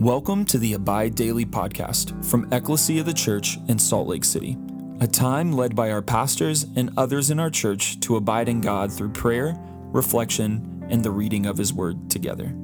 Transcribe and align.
Welcome 0.00 0.44
to 0.44 0.58
the 0.58 0.74
Abide 0.74 1.16
Daily 1.16 1.44
podcast 1.44 2.24
from 2.24 2.46
Ecclesia 2.52 3.00
of 3.00 3.06
the 3.06 3.12
Church 3.12 3.58
in 3.66 3.80
Salt 3.80 4.06
Lake 4.06 4.22
City, 4.22 4.56
a 5.00 5.08
time 5.08 5.50
led 5.50 5.74
by 5.74 5.90
our 5.90 6.02
pastors 6.02 6.66
and 6.76 6.92
others 6.96 7.32
in 7.32 7.40
our 7.40 7.50
church 7.50 7.98
to 7.98 8.14
abide 8.14 8.48
in 8.48 8.60
God 8.60 8.92
through 8.92 9.08
prayer, 9.08 9.56
reflection, 9.86 10.86
and 10.88 11.02
the 11.02 11.10
reading 11.10 11.46
of 11.46 11.58
His 11.58 11.72
Word 11.72 12.08
together. 12.08 12.54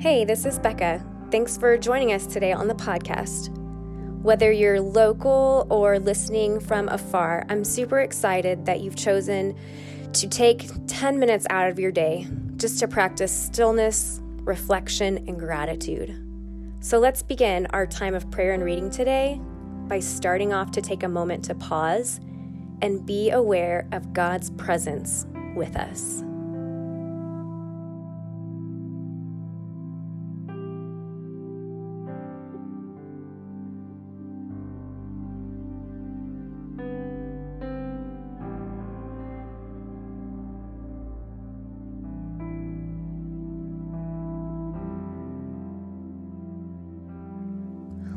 Hey, 0.00 0.24
this 0.24 0.46
is 0.46 0.58
Becca. 0.58 1.04
Thanks 1.30 1.58
for 1.58 1.76
joining 1.76 2.14
us 2.14 2.26
today 2.26 2.52
on 2.52 2.66
the 2.66 2.74
podcast. 2.74 3.54
Whether 4.22 4.50
you're 4.50 4.80
local 4.80 5.66
or 5.68 5.98
listening 5.98 6.60
from 6.60 6.88
afar, 6.88 7.44
I'm 7.50 7.62
super 7.62 8.00
excited 8.00 8.64
that 8.64 8.80
you've 8.80 8.96
chosen 8.96 9.54
to 10.14 10.28
take 10.30 10.70
10 10.86 11.18
minutes 11.18 11.46
out 11.50 11.68
of 11.68 11.78
your 11.78 11.92
day 11.92 12.26
just 12.56 12.78
to 12.78 12.88
practice 12.88 13.30
stillness 13.30 14.22
reflection, 14.48 15.18
and 15.28 15.38
gratitude. 15.38 16.24
So 16.80 16.98
let's 16.98 17.22
begin 17.22 17.66
our 17.66 17.86
time 17.86 18.14
of 18.14 18.30
prayer 18.30 18.52
and 18.52 18.64
reading 18.64 18.90
today 18.90 19.40
by 19.86 20.00
starting 20.00 20.52
off 20.52 20.70
to 20.72 20.82
take 20.82 21.02
a 21.02 21.08
moment 21.08 21.44
to 21.44 21.54
pause 21.54 22.20
and 22.82 23.04
be 23.04 23.30
aware 23.30 23.86
of 23.92 24.12
God's 24.12 24.50
presence 24.50 25.26
with 25.54 25.76
us. 25.76 26.24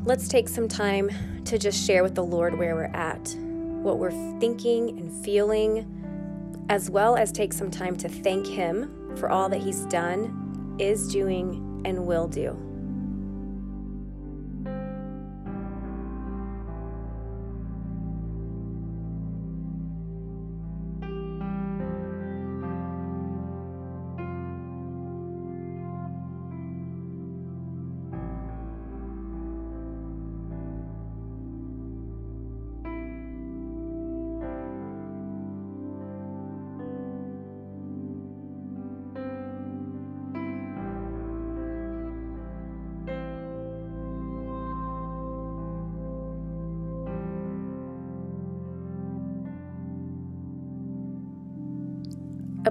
Let's 0.04 0.28
take 0.28 0.50
some 0.50 0.68
time 0.68 1.12
to 1.46 1.58
just 1.58 1.86
share 1.86 2.04
with 2.04 2.16
the 2.16 2.24
Lord 2.24 2.58
where 2.58 2.76
we're 2.76 2.86
at, 2.86 3.36
what 3.84 4.00
we're 4.00 4.40
thinking 4.40 4.90
and 4.98 5.24
feeling, 5.24 6.66
as 6.70 6.90
well 6.90 7.16
as 7.16 7.32
take 7.32 7.54
some 7.54 7.70
time 7.70 7.96
to 7.98 8.10
thank 8.10 8.48
Him 8.48 9.16
for 9.16 9.30
all 9.30 9.50
that 9.50 9.62
He's 9.62 9.86
done, 9.86 10.76
is 10.80 11.12
doing, 11.12 11.82
and 11.86 12.06
will 12.06 12.28
do. 12.28 12.71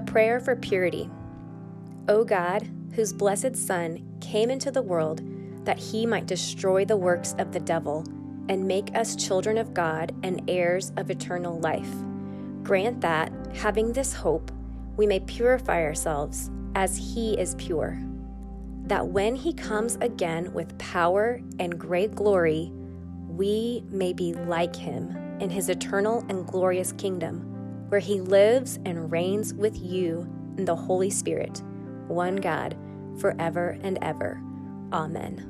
A 0.01 0.03
prayer 0.03 0.39
for 0.39 0.55
purity. 0.55 1.11
O 2.07 2.23
God, 2.23 2.67
whose 2.95 3.13
blessed 3.13 3.55
Son 3.55 4.03
came 4.19 4.49
into 4.49 4.71
the 4.71 4.81
world 4.81 5.21
that 5.63 5.77
he 5.77 6.07
might 6.07 6.25
destroy 6.25 6.85
the 6.85 6.97
works 6.97 7.35
of 7.37 7.51
the 7.51 7.59
devil 7.59 8.03
and 8.49 8.67
make 8.67 8.95
us 8.95 9.15
children 9.15 9.59
of 9.59 9.75
God 9.75 10.11
and 10.23 10.41
heirs 10.49 10.91
of 10.97 11.11
eternal 11.11 11.59
life, 11.59 11.93
grant 12.63 12.99
that, 13.01 13.31
having 13.53 13.93
this 13.93 14.11
hope, 14.11 14.51
we 14.97 15.05
may 15.05 15.19
purify 15.19 15.83
ourselves 15.83 16.49
as 16.73 16.97
he 16.97 17.39
is 17.39 17.53
pure, 17.59 18.01
that 18.87 19.05
when 19.05 19.35
he 19.35 19.53
comes 19.53 19.99
again 20.01 20.51
with 20.51 20.75
power 20.79 21.39
and 21.59 21.79
great 21.79 22.15
glory, 22.15 22.71
we 23.27 23.83
may 23.91 24.13
be 24.13 24.33
like 24.33 24.75
him 24.75 25.15
in 25.39 25.51
his 25.51 25.69
eternal 25.69 26.25
and 26.27 26.47
glorious 26.47 26.91
kingdom 26.93 27.50
where 27.91 27.99
he 27.99 28.21
lives 28.21 28.79
and 28.85 29.11
reigns 29.11 29.53
with 29.53 29.77
you 29.77 30.25
in 30.57 30.63
the 30.63 30.73
Holy 30.73 31.09
Spirit, 31.09 31.61
one 32.07 32.37
God, 32.37 32.77
forever 33.19 33.77
and 33.83 33.99
ever. 34.01 34.41
Amen. 34.93 35.45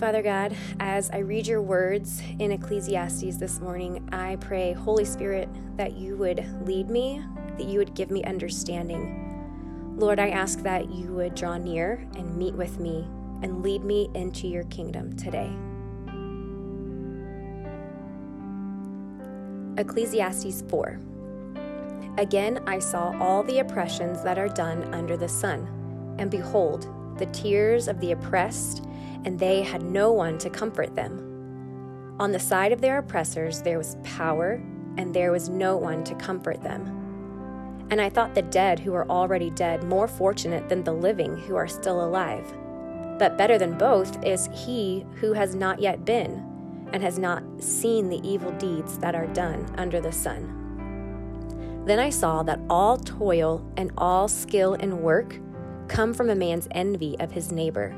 Father 0.00 0.20
God, 0.20 0.56
as 0.80 1.10
I 1.10 1.18
read 1.18 1.46
your 1.46 1.62
words 1.62 2.20
in 2.40 2.50
Ecclesiastes 2.50 3.36
this 3.36 3.60
morning, 3.60 4.08
I 4.10 4.34
pray, 4.34 4.72
Holy 4.72 5.04
Spirit, 5.04 5.48
that 5.76 5.92
you 5.92 6.16
would 6.16 6.44
lead 6.66 6.90
me, 6.90 7.24
that 7.56 7.66
you 7.66 7.78
would 7.78 7.94
give 7.94 8.10
me 8.10 8.24
understanding. 8.24 9.94
Lord, 9.96 10.18
I 10.18 10.30
ask 10.30 10.58
that 10.62 10.90
you 10.90 11.12
would 11.12 11.36
draw 11.36 11.56
near 11.56 12.04
and 12.16 12.36
meet 12.36 12.54
with 12.54 12.80
me 12.80 13.06
and 13.42 13.62
lead 13.62 13.84
me 13.84 14.10
into 14.14 14.48
your 14.48 14.64
kingdom 14.64 15.16
today. 15.16 15.52
Ecclesiastes 19.78 20.62
4. 20.68 21.00
Again 22.18 22.62
I 22.66 22.78
saw 22.78 23.16
all 23.18 23.42
the 23.42 23.60
oppressions 23.60 24.22
that 24.22 24.38
are 24.38 24.48
done 24.48 24.92
under 24.92 25.16
the 25.16 25.28
sun, 25.28 26.14
and 26.18 26.30
behold, 26.30 26.88
the 27.18 27.26
tears 27.26 27.88
of 27.88 27.98
the 28.00 28.12
oppressed, 28.12 28.84
and 29.24 29.38
they 29.38 29.62
had 29.62 29.82
no 29.82 30.12
one 30.12 30.36
to 30.38 30.50
comfort 30.50 30.94
them. 30.94 32.16
On 32.20 32.32
the 32.32 32.38
side 32.38 32.72
of 32.72 32.82
their 32.82 32.98
oppressors 32.98 33.62
there 33.62 33.78
was 33.78 33.96
power, 34.04 34.62
and 34.98 35.14
there 35.14 35.32
was 35.32 35.48
no 35.48 35.76
one 35.78 36.04
to 36.04 36.14
comfort 36.16 36.62
them. 36.62 37.86
And 37.90 37.98
I 37.98 38.10
thought 38.10 38.34
the 38.34 38.42
dead 38.42 38.78
who 38.78 38.92
are 38.94 39.08
already 39.08 39.48
dead 39.50 39.84
more 39.84 40.06
fortunate 40.08 40.68
than 40.68 40.84
the 40.84 40.92
living 40.92 41.36
who 41.36 41.56
are 41.56 41.68
still 41.68 42.04
alive. 42.04 42.52
But 43.18 43.38
better 43.38 43.56
than 43.56 43.78
both 43.78 44.22
is 44.22 44.50
he 44.52 45.06
who 45.14 45.32
has 45.32 45.54
not 45.54 45.80
yet 45.80 46.04
been 46.04 46.46
and 46.92 47.02
has 47.02 47.18
not 47.18 47.42
seen 47.62 48.08
the 48.08 48.26
evil 48.28 48.52
deeds 48.52 48.98
that 48.98 49.14
are 49.14 49.26
done 49.28 49.66
under 49.78 50.00
the 50.00 50.12
sun. 50.12 51.82
Then 51.84 51.98
I 51.98 52.10
saw 52.10 52.42
that 52.44 52.60
all 52.70 52.96
toil 52.96 53.64
and 53.76 53.92
all 53.98 54.28
skill 54.28 54.74
in 54.74 55.02
work 55.02 55.38
come 55.88 56.14
from 56.14 56.30
a 56.30 56.34
man's 56.34 56.68
envy 56.70 57.16
of 57.18 57.32
his 57.32 57.50
neighbor. 57.50 57.94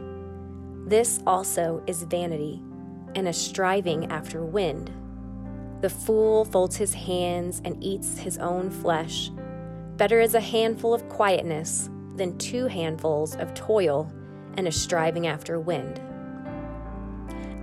This 0.86 1.20
also 1.26 1.82
is 1.86 2.02
vanity 2.02 2.62
and 3.14 3.28
a 3.28 3.32
striving 3.32 4.10
after 4.10 4.44
wind. 4.44 4.90
The 5.80 5.90
fool 5.90 6.44
folds 6.44 6.76
his 6.76 6.94
hands 6.94 7.60
and 7.64 7.82
eats 7.82 8.18
his 8.18 8.38
own 8.38 8.70
flesh. 8.70 9.30
Better 9.96 10.20
is 10.20 10.34
a 10.34 10.40
handful 10.40 10.94
of 10.94 11.08
quietness 11.08 11.90
than 12.16 12.38
two 12.38 12.66
handfuls 12.66 13.36
of 13.36 13.54
toil 13.54 14.10
and 14.56 14.66
a 14.66 14.72
striving 14.72 15.26
after 15.26 15.60
wind. 15.60 16.00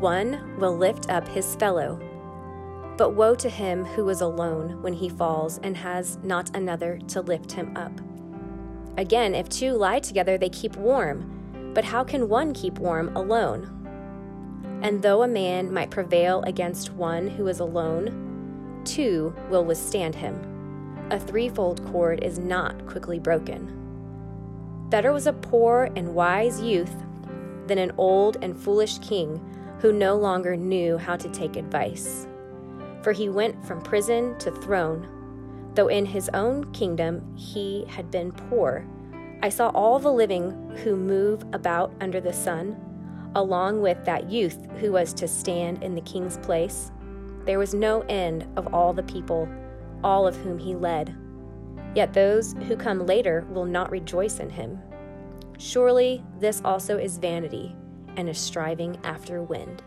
one 0.00 0.56
will 0.58 0.76
lift 0.76 1.10
up 1.10 1.28
his 1.28 1.54
fellow. 1.56 2.00
But 2.96 3.10
woe 3.10 3.34
to 3.36 3.48
him 3.48 3.84
who 3.84 4.08
is 4.08 4.20
alone 4.20 4.82
when 4.82 4.94
he 4.94 5.08
falls 5.08 5.58
and 5.58 5.76
has 5.76 6.18
not 6.22 6.54
another 6.56 6.98
to 7.08 7.20
lift 7.20 7.52
him 7.52 7.76
up. 7.76 7.92
Again, 8.96 9.34
if 9.34 9.48
two 9.48 9.72
lie 9.72 10.00
together, 10.00 10.36
they 10.36 10.48
keep 10.48 10.76
warm. 10.76 11.72
But 11.74 11.84
how 11.84 12.04
can 12.04 12.28
one 12.28 12.52
keep 12.52 12.78
warm 12.78 13.14
alone? 13.16 13.76
And 14.82 15.02
though 15.02 15.22
a 15.22 15.28
man 15.28 15.72
might 15.72 15.90
prevail 15.90 16.42
against 16.42 16.92
one 16.92 17.28
who 17.28 17.46
is 17.48 17.60
alone, 17.60 18.82
two 18.84 19.34
will 19.50 19.64
withstand 19.64 20.14
him. 20.14 20.38
A 21.10 21.18
threefold 21.18 21.84
cord 21.86 22.22
is 22.22 22.38
not 22.38 22.86
quickly 22.86 23.18
broken. 23.18 23.76
Better 24.90 25.12
was 25.12 25.26
a 25.26 25.32
poor 25.32 25.90
and 25.96 26.14
wise 26.14 26.60
youth 26.60 26.94
than 27.66 27.78
an 27.78 27.92
old 27.96 28.36
and 28.42 28.58
foolish 28.58 28.98
king 28.98 29.40
who 29.80 29.92
no 29.92 30.16
longer 30.16 30.56
knew 30.56 30.98
how 30.98 31.16
to 31.16 31.28
take 31.30 31.56
advice. 31.56 32.26
For 33.02 33.12
he 33.12 33.28
went 33.28 33.64
from 33.64 33.80
prison 33.80 34.38
to 34.38 34.50
throne, 34.50 35.08
though 35.74 35.88
in 35.88 36.04
his 36.04 36.28
own 36.34 36.70
kingdom 36.72 37.34
he 37.36 37.86
had 37.88 38.10
been 38.10 38.32
poor, 38.32 38.86
I 39.42 39.48
saw 39.48 39.70
all 39.70 39.98
the 39.98 40.12
living 40.12 40.76
who 40.84 40.96
move 40.96 41.44
about 41.54 41.94
under 42.00 42.20
the 42.20 42.32
sun, 42.32 42.76
along 43.34 43.80
with 43.80 44.04
that 44.04 44.30
youth 44.30 44.58
who 44.80 44.92
was 44.92 45.14
to 45.14 45.26
stand 45.26 45.82
in 45.82 45.94
the 45.94 46.02
king's 46.02 46.36
place. 46.38 46.92
There 47.46 47.58
was 47.58 47.72
no 47.72 48.02
end 48.02 48.46
of 48.56 48.74
all 48.74 48.92
the 48.92 49.02
people, 49.04 49.48
all 50.04 50.26
of 50.26 50.36
whom 50.36 50.58
he 50.58 50.74
led. 50.74 51.16
Yet 51.94 52.12
those 52.12 52.54
who 52.68 52.76
come 52.76 53.06
later 53.06 53.46
will 53.50 53.64
not 53.64 53.90
rejoice 53.90 54.40
in 54.40 54.50
him. 54.50 54.78
Surely 55.58 56.22
this 56.38 56.60
also 56.64 56.98
is 56.98 57.16
vanity 57.16 57.74
and 58.16 58.28
a 58.28 58.34
striving 58.34 58.98
after 59.04 59.42
wind. 59.42 59.82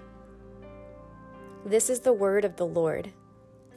This 1.65 1.89
is 1.89 2.01
the 2.01 2.13
word 2.13 2.45
of 2.45 2.57
the 2.57 2.65
Lord. 2.65 3.13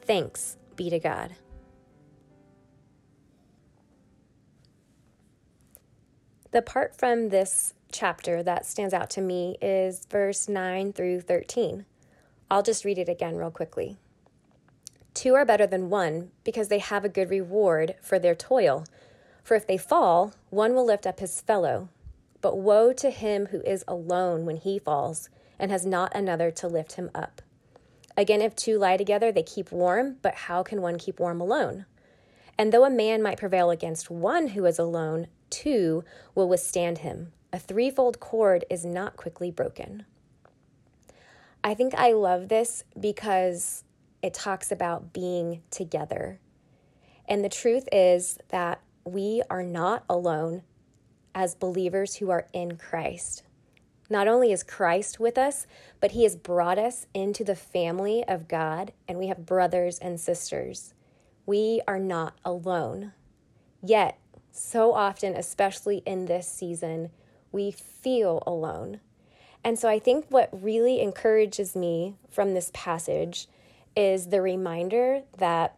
Thanks 0.01 0.57
be 0.75 0.89
to 0.89 0.99
God. 0.99 1.35
The 6.51 6.61
part 6.61 6.95
from 6.95 7.29
this 7.29 7.73
chapter 7.91 8.41
that 8.43 8.65
stands 8.65 8.93
out 8.93 9.09
to 9.11 9.21
me 9.21 9.57
is 9.61 10.05
verse 10.09 10.47
9 10.47 10.93
through 10.93 11.21
13. 11.21 11.85
I'll 12.49 12.63
just 12.63 12.85
read 12.85 12.97
it 12.97 13.09
again 13.09 13.35
real 13.35 13.51
quickly. 13.51 13.97
Two 15.13 15.33
are 15.33 15.45
better 15.45 15.67
than 15.67 15.89
one 15.89 16.31
because 16.43 16.67
they 16.67 16.79
have 16.79 17.03
a 17.03 17.09
good 17.09 17.29
reward 17.29 17.95
for 18.01 18.19
their 18.19 18.35
toil. 18.35 18.85
For 19.43 19.55
if 19.55 19.65
they 19.65 19.77
fall, 19.77 20.33
one 20.49 20.73
will 20.73 20.85
lift 20.85 21.07
up 21.07 21.19
his 21.19 21.41
fellow. 21.41 21.89
But 22.41 22.57
woe 22.57 22.93
to 22.93 23.09
him 23.09 23.47
who 23.47 23.61
is 23.61 23.83
alone 23.87 24.45
when 24.45 24.57
he 24.57 24.79
falls 24.79 25.29
and 25.59 25.71
has 25.71 25.85
not 25.85 26.15
another 26.15 26.51
to 26.51 26.67
lift 26.67 26.93
him 26.93 27.09
up. 27.15 27.41
Again, 28.15 28.41
if 28.41 28.55
two 28.55 28.77
lie 28.77 28.97
together, 28.97 29.31
they 29.31 29.43
keep 29.43 29.71
warm, 29.71 30.17
but 30.21 30.33
how 30.35 30.63
can 30.63 30.81
one 30.81 30.97
keep 30.97 31.19
warm 31.19 31.39
alone? 31.39 31.85
And 32.57 32.71
though 32.71 32.85
a 32.85 32.89
man 32.89 33.21
might 33.21 33.37
prevail 33.37 33.69
against 33.69 34.09
one 34.09 34.49
who 34.49 34.65
is 34.65 34.79
alone, 34.79 35.27
two 35.49 36.03
will 36.33 36.49
withstand 36.49 36.99
him. 36.99 37.31
A 37.53 37.59
threefold 37.59 38.19
cord 38.19 38.65
is 38.69 38.83
not 38.83 39.15
quickly 39.15 39.51
broken. 39.51 40.05
I 41.63 41.73
think 41.73 41.93
I 41.95 42.13
love 42.13 42.49
this 42.49 42.83
because 42.99 43.83
it 44.21 44.33
talks 44.33 44.71
about 44.71 45.13
being 45.13 45.61
together. 45.69 46.39
And 47.27 47.43
the 47.43 47.49
truth 47.49 47.87
is 47.91 48.39
that 48.49 48.81
we 49.05 49.41
are 49.49 49.63
not 49.63 50.03
alone 50.09 50.63
as 51.37 51.53
believers 51.53 52.15
who 52.15 52.31
are 52.31 52.47
in 52.51 52.75
Christ. 52.77 53.43
Not 54.09 54.27
only 54.27 54.51
is 54.51 54.63
Christ 54.63 55.19
with 55.19 55.37
us, 55.37 55.67
but 55.99 56.13
he 56.13 56.23
has 56.23 56.35
brought 56.35 56.79
us 56.79 57.05
into 57.13 57.43
the 57.43 57.55
family 57.55 58.23
of 58.27 58.47
God, 58.47 58.91
and 59.07 59.19
we 59.19 59.27
have 59.27 59.45
brothers 59.45 59.99
and 59.99 60.19
sisters. 60.19 60.95
We 61.45 61.79
are 61.87 61.99
not 61.99 62.33
alone. 62.43 63.13
Yet, 63.83 64.17
so 64.51 64.93
often, 64.93 65.35
especially 65.35 66.01
in 66.07 66.25
this 66.25 66.51
season, 66.51 67.11
we 67.51 67.69
feel 67.69 68.41
alone. 68.47 68.99
And 69.63 69.77
so 69.77 69.87
I 69.87 69.99
think 69.99 70.25
what 70.29 70.49
really 70.51 71.01
encourages 71.01 71.75
me 71.75 72.15
from 72.31 72.55
this 72.55 72.71
passage 72.73 73.47
is 73.95 74.29
the 74.29 74.41
reminder 74.41 75.21
that 75.37 75.77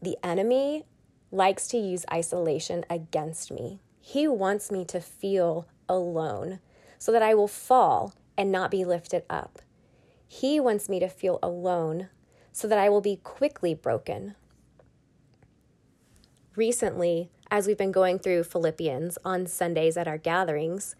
the 0.00 0.16
enemy 0.22 0.84
likes 1.32 1.66
to 1.68 1.76
use 1.76 2.04
isolation 2.12 2.84
against 2.88 3.50
me. 3.50 3.80
He 4.00 4.26
wants 4.26 4.70
me 4.70 4.84
to 4.86 5.00
feel 5.00 5.66
alone 5.88 6.60
so 6.98 7.12
that 7.12 7.22
I 7.22 7.34
will 7.34 7.48
fall 7.48 8.14
and 8.36 8.50
not 8.50 8.70
be 8.70 8.84
lifted 8.84 9.24
up. 9.28 9.60
He 10.26 10.58
wants 10.60 10.88
me 10.88 11.00
to 11.00 11.08
feel 11.08 11.38
alone 11.42 12.08
so 12.52 12.66
that 12.68 12.78
I 12.78 12.88
will 12.88 13.00
be 13.00 13.16
quickly 13.16 13.74
broken. 13.74 14.34
Recently, 16.56 17.30
as 17.50 17.66
we've 17.66 17.78
been 17.78 17.92
going 17.92 18.18
through 18.18 18.44
Philippians 18.44 19.18
on 19.24 19.46
Sundays 19.46 19.96
at 19.96 20.08
our 20.08 20.18
gatherings, 20.18 20.94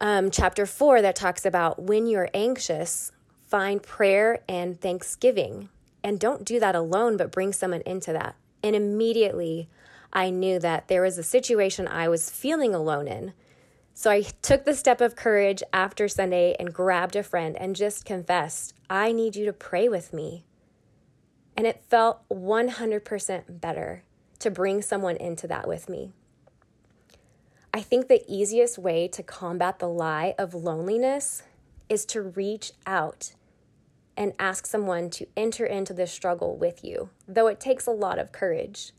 um, 0.00 0.30
chapter 0.30 0.66
four 0.66 1.02
that 1.02 1.16
talks 1.16 1.44
about 1.44 1.82
when 1.82 2.06
you're 2.06 2.30
anxious, 2.32 3.12
find 3.46 3.82
prayer 3.82 4.42
and 4.48 4.80
thanksgiving. 4.80 5.68
And 6.02 6.18
don't 6.18 6.44
do 6.44 6.58
that 6.60 6.74
alone, 6.74 7.16
but 7.16 7.32
bring 7.32 7.52
someone 7.52 7.82
into 7.82 8.12
that. 8.12 8.36
And 8.62 8.74
immediately 8.74 9.68
I 10.12 10.30
knew 10.30 10.58
that 10.58 10.88
there 10.88 11.02
was 11.02 11.18
a 11.18 11.22
situation 11.22 11.86
I 11.86 12.08
was 12.08 12.30
feeling 12.30 12.74
alone 12.74 13.06
in. 13.06 13.32
So 13.94 14.10
I 14.10 14.22
took 14.42 14.64
the 14.64 14.74
step 14.74 15.00
of 15.00 15.16
courage 15.16 15.62
after 15.72 16.08
Sunday 16.08 16.56
and 16.58 16.72
grabbed 16.72 17.16
a 17.16 17.22
friend 17.22 17.56
and 17.56 17.76
just 17.76 18.04
confessed, 18.04 18.74
I 18.88 19.12
need 19.12 19.36
you 19.36 19.44
to 19.44 19.52
pray 19.52 19.88
with 19.88 20.12
me. 20.12 20.44
And 21.56 21.66
it 21.66 21.84
felt 21.88 22.26
100% 22.30 23.60
better 23.60 24.04
to 24.38 24.50
bring 24.50 24.82
someone 24.82 25.16
into 25.16 25.46
that 25.48 25.68
with 25.68 25.88
me. 25.88 26.12
I 27.72 27.82
think 27.82 28.08
the 28.08 28.24
easiest 28.26 28.78
way 28.78 29.06
to 29.08 29.22
combat 29.22 29.78
the 29.78 29.88
lie 29.88 30.34
of 30.38 30.54
loneliness 30.54 31.42
is 31.88 32.04
to 32.06 32.22
reach 32.22 32.72
out 32.86 33.34
and 34.16 34.32
ask 34.38 34.66
someone 34.66 35.10
to 35.10 35.26
enter 35.36 35.64
into 35.64 35.94
this 35.94 36.10
struggle 36.10 36.56
with 36.56 36.84
you, 36.84 37.10
though 37.28 37.46
it 37.46 37.60
takes 37.60 37.86
a 37.86 37.92
lot 37.92 38.18
of 38.18 38.32
courage. 38.32 38.92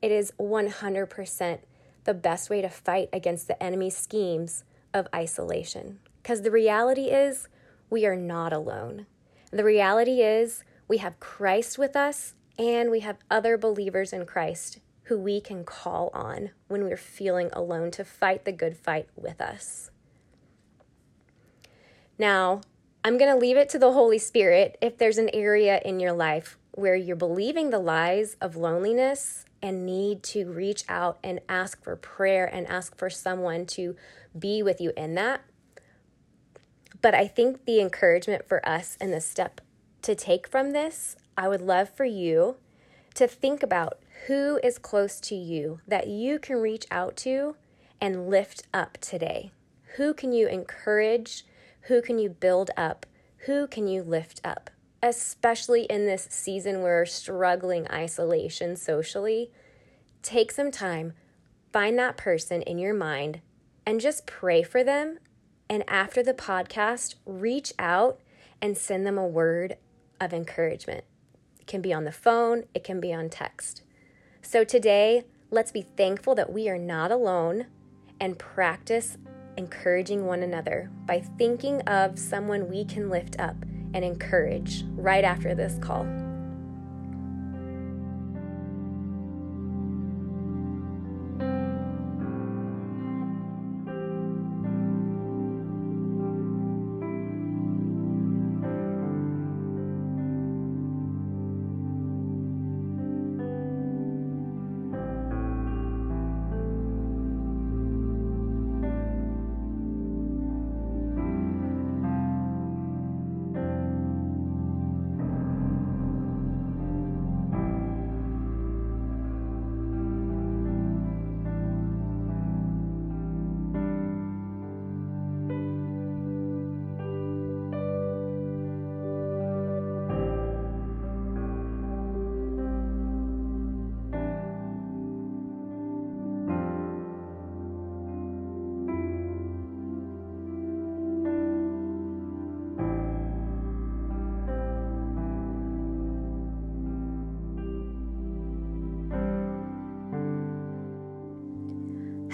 It 0.00 0.12
is 0.12 0.32
100% 0.38 1.58
the 2.04 2.14
best 2.14 2.50
way 2.50 2.60
to 2.60 2.68
fight 2.68 3.08
against 3.12 3.48
the 3.48 3.62
enemy's 3.62 3.96
schemes 3.96 4.64
of 4.94 5.08
isolation. 5.14 5.98
Because 6.22 6.42
the 6.42 6.50
reality 6.50 7.10
is, 7.10 7.48
we 7.90 8.06
are 8.06 8.16
not 8.16 8.52
alone. 8.52 9.06
The 9.50 9.64
reality 9.64 10.22
is, 10.22 10.62
we 10.86 10.98
have 10.98 11.20
Christ 11.20 11.78
with 11.78 11.96
us 11.96 12.34
and 12.58 12.90
we 12.90 13.00
have 13.00 13.18
other 13.30 13.56
believers 13.56 14.12
in 14.12 14.26
Christ 14.26 14.80
who 15.04 15.18
we 15.18 15.40
can 15.40 15.64
call 15.64 16.10
on 16.12 16.50
when 16.66 16.84
we're 16.84 16.96
feeling 16.96 17.50
alone 17.52 17.90
to 17.92 18.04
fight 18.04 18.44
the 18.44 18.52
good 18.52 18.76
fight 18.76 19.08
with 19.16 19.40
us. 19.40 19.90
Now, 22.18 22.60
I'm 23.04 23.16
going 23.16 23.32
to 23.32 23.38
leave 23.38 23.56
it 23.56 23.68
to 23.70 23.78
the 23.78 23.92
Holy 23.92 24.18
Spirit 24.18 24.76
if 24.82 24.98
there's 24.98 25.18
an 25.18 25.30
area 25.32 25.80
in 25.84 26.00
your 26.00 26.12
life 26.12 26.58
where 26.72 26.96
you're 26.96 27.16
believing 27.16 27.70
the 27.70 27.78
lies 27.78 28.36
of 28.40 28.56
loneliness 28.56 29.44
and 29.62 29.84
need 29.84 30.22
to 30.22 30.50
reach 30.50 30.84
out 30.88 31.18
and 31.22 31.40
ask 31.48 31.82
for 31.82 31.96
prayer 31.96 32.46
and 32.46 32.66
ask 32.66 32.96
for 32.96 33.10
someone 33.10 33.66
to 33.66 33.96
be 34.38 34.62
with 34.62 34.80
you 34.80 34.92
in 34.96 35.14
that. 35.14 35.42
But 37.00 37.14
I 37.14 37.26
think 37.28 37.64
the 37.64 37.80
encouragement 37.80 38.48
for 38.48 38.66
us 38.68 38.96
and 39.00 39.12
the 39.12 39.20
step 39.20 39.60
to 40.02 40.14
take 40.14 40.48
from 40.48 40.72
this, 40.72 41.16
I 41.36 41.48
would 41.48 41.60
love 41.60 41.88
for 41.88 42.04
you 42.04 42.56
to 43.14 43.26
think 43.26 43.62
about 43.62 43.98
who 44.26 44.58
is 44.62 44.78
close 44.78 45.20
to 45.20 45.34
you 45.34 45.80
that 45.86 46.08
you 46.08 46.38
can 46.38 46.56
reach 46.56 46.86
out 46.90 47.16
to 47.18 47.56
and 48.00 48.28
lift 48.28 48.62
up 48.72 48.98
today. 49.00 49.50
Who 49.96 50.14
can 50.14 50.32
you 50.32 50.48
encourage? 50.48 51.44
Who 51.82 52.02
can 52.02 52.18
you 52.18 52.28
build 52.28 52.70
up? 52.76 53.06
Who 53.46 53.66
can 53.66 53.88
you 53.88 54.02
lift 54.02 54.40
up? 54.44 54.70
Especially 55.02 55.82
in 55.82 56.06
this 56.06 56.26
season 56.30 56.82
where 56.82 57.00
we're 57.00 57.06
struggling 57.06 57.86
isolation 57.90 58.74
socially, 58.74 59.50
take 60.22 60.50
some 60.50 60.70
time, 60.70 61.12
find 61.72 61.98
that 61.98 62.16
person 62.16 62.62
in 62.62 62.78
your 62.78 62.94
mind, 62.94 63.40
and 63.86 64.00
just 64.00 64.26
pray 64.26 64.62
for 64.62 64.82
them. 64.82 65.18
And 65.70 65.84
after 65.86 66.22
the 66.22 66.34
podcast, 66.34 67.14
reach 67.24 67.72
out 67.78 68.20
and 68.60 68.76
send 68.76 69.06
them 69.06 69.18
a 69.18 69.26
word 69.26 69.76
of 70.20 70.32
encouragement. 70.32 71.04
It 71.60 71.66
can 71.66 71.80
be 71.80 71.92
on 71.92 72.04
the 72.04 72.12
phone, 72.12 72.64
it 72.74 72.82
can 72.82 73.00
be 73.00 73.12
on 73.12 73.28
text. 73.28 73.82
So 74.42 74.64
today, 74.64 75.24
let's 75.50 75.70
be 75.70 75.82
thankful 75.82 76.34
that 76.34 76.52
we 76.52 76.68
are 76.68 76.78
not 76.78 77.12
alone 77.12 77.66
and 78.20 78.38
practice 78.38 79.16
encouraging 79.56 80.26
one 80.26 80.42
another 80.42 80.90
by 81.06 81.20
thinking 81.20 81.82
of 81.82 82.18
someone 82.18 82.68
we 82.68 82.84
can 82.84 83.10
lift 83.10 83.38
up 83.38 83.56
and 83.94 84.04
encourage 84.04 84.84
right 84.96 85.24
after 85.24 85.54
this 85.54 85.78
call. 85.80 86.27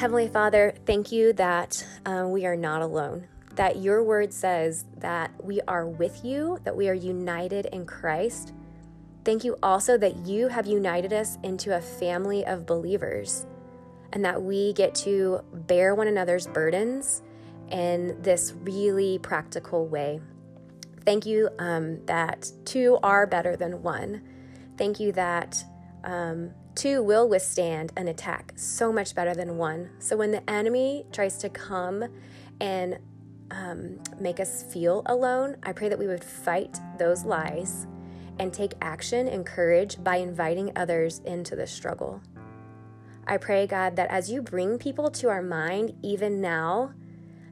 Heavenly 0.04 0.28
Father, 0.28 0.75
thank 0.84 1.12
you 1.12 1.32
that 1.32 1.82
uh, 2.04 2.26
we 2.28 2.44
are 2.44 2.56
not 2.56 2.82
alone, 2.82 3.26
that 3.54 3.78
your 3.78 4.04
word 4.04 4.34
says 4.34 4.84
that 4.99 5.30
we 5.42 5.62
are 5.62 5.87
with 5.88 6.23
you, 6.23 6.58
that 6.64 6.76
we 6.76 6.90
are 6.90 6.92
united 6.92 7.64
in 7.73 7.87
Christ. 7.87 8.52
Thank 9.25 9.44
you 9.44 9.56
also 9.62 9.96
that 9.96 10.26
you 10.26 10.49
have 10.49 10.66
united 10.66 11.14
us 11.14 11.38
into 11.42 11.75
a 11.75 11.80
family 11.80 12.44
of 12.44 12.66
believers 12.66 13.46
and 14.12 14.23
that 14.26 14.42
we 14.42 14.75
get 14.75 14.94
to 14.96 15.40
bear 15.50 15.94
one 15.94 16.08
another's 16.08 16.49
burdens 16.49 17.23
in 17.70 18.20
this 18.20 18.52
really 18.61 19.18
practical 19.20 19.87
way. 19.87 20.20
Thank 21.06 21.25
you 21.25 21.49
um, 21.58 22.04
that 22.04 22.52
two 22.66 22.99
are 23.02 23.26
better 23.26 23.56
than 23.56 23.82
one. 23.82 24.20
Thank 24.76 25.00
you 25.00 25.12
that 25.12 25.64
um, 26.04 26.50
two 26.75 27.02
will 27.02 27.28
withstand 27.28 27.93
an 27.97 28.09
attack 28.09 28.52
so 28.57 28.93
much 28.93 29.14
better 29.14 29.35
than 29.35 29.57
one. 29.59 29.90
So 29.99 30.16
when 30.16 30.31
the 30.31 30.49
enemy 30.50 31.07
tries 31.12 31.38
to 31.38 31.49
come 31.49 32.04
and 32.61 32.99
um, 33.50 34.00
make 34.19 34.40
us 34.40 34.62
feel 34.62 35.02
alone, 35.07 35.57
I 35.62 35.73
pray 35.73 35.88
that 35.88 35.99
we 35.99 36.07
would 36.07 36.25
fight 36.25 36.78
those 36.99 37.25
lies 37.25 37.87
and 38.38 38.52
take 38.52 38.73
action 38.81 39.28
and 39.28 39.47
courage 39.47 40.02
by 40.02 40.16
inviting 40.16 40.73
others 40.76 41.21
into 41.25 41.54
the 41.54 41.66
struggle. 41.66 42.21
I 43.26 43.37
pray, 43.38 43.66
God, 43.66 43.97
that 43.97 44.11
as 44.11 44.31
you 44.31 44.43
bring 44.43 44.78
people 44.78 45.11
to 45.12 45.28
our 45.28 45.43
mind, 45.43 45.95
even 46.02 46.40
now, 46.40 46.93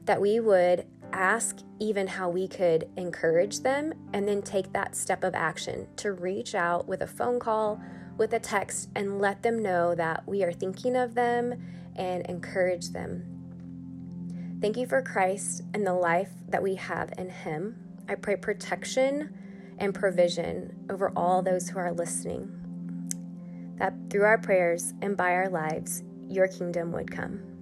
that 0.05 0.21
we 0.21 0.39
would 0.39 0.85
ask 1.13 1.57
even 1.79 2.07
how 2.07 2.29
we 2.29 2.47
could 2.47 2.89
encourage 2.97 3.59
them 3.61 3.93
and 4.13 4.27
then 4.27 4.41
take 4.41 4.73
that 4.73 4.95
step 4.95 5.23
of 5.23 5.33
action 5.35 5.87
to 5.95 6.11
reach 6.11 6.55
out 6.55 6.87
with 6.87 7.01
a 7.01 7.07
phone 7.07 7.39
call, 7.39 7.81
with 8.17 8.33
a 8.33 8.39
text, 8.39 8.89
and 8.95 9.19
let 9.19 9.43
them 9.43 9.61
know 9.61 9.95
that 9.95 10.27
we 10.27 10.43
are 10.43 10.53
thinking 10.53 10.95
of 10.95 11.15
them 11.15 11.53
and 11.95 12.25
encourage 12.27 12.89
them. 12.89 14.57
Thank 14.61 14.77
you 14.77 14.87
for 14.87 15.01
Christ 15.01 15.61
and 15.73 15.85
the 15.85 15.93
life 15.93 16.31
that 16.47 16.63
we 16.63 16.75
have 16.75 17.13
in 17.17 17.29
Him. 17.29 17.75
I 18.07 18.15
pray 18.15 18.35
protection 18.35 19.33
and 19.77 19.93
provision 19.93 20.85
over 20.89 21.11
all 21.15 21.41
those 21.41 21.69
who 21.69 21.79
are 21.79 21.91
listening. 21.91 22.49
That 23.77 23.93
through 24.09 24.23
our 24.23 24.37
prayers 24.37 24.93
and 25.01 25.17
by 25.17 25.31
our 25.33 25.49
lives, 25.49 26.03
your 26.29 26.47
kingdom 26.47 26.91
would 26.91 27.11
come. 27.11 27.52